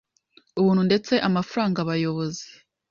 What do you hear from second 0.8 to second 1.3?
ndetse